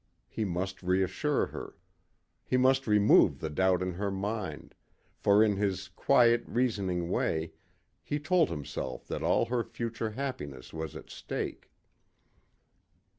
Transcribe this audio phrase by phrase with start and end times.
[0.27, 1.75] He must reassure her.
[2.43, 4.73] He must remove the doubt in her mind,
[5.13, 7.51] for, in his quiet, reasoning way,
[8.01, 11.69] he told himself that all her future happiness was at stake.